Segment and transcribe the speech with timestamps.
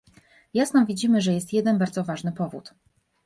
[0.53, 2.73] Jasno widzimy, że jest jeden, bardzo ważny powód